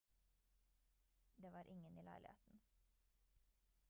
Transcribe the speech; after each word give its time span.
det 1.43 1.51
var 1.57 1.69
ingen 1.73 1.97
i 1.97 2.01
leiligheten 2.07 2.59